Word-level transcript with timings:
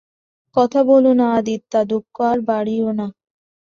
কথা 0.55 0.79
বলো 0.89 1.11
না 1.19 1.25
আদিতদা, 1.37 1.81
দুঃখ 1.91 2.15
আর 2.29 2.37
বাড়িয়ো 2.41 2.89
না। 2.99 3.07